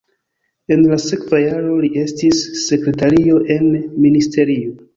[0.75, 3.71] En la sekva jaro li estis sekretario en
[4.09, 4.77] ministerio.